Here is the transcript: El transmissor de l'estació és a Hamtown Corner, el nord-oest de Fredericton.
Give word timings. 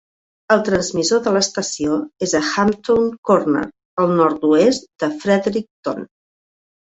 El 0.53 0.61
transmissor 0.67 1.19
de 1.25 1.33
l'estació 1.35 1.97
és 2.27 2.33
a 2.39 2.41
Hamtown 2.61 3.05
Corner, 3.31 3.63
el 4.05 4.11
nord-oest 4.23 4.89
de 5.05 5.11
Fredericton. 5.21 6.03